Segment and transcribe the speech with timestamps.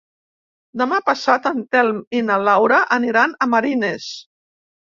[0.81, 4.09] Demà passat en Telm i na Laura aniran a Marines.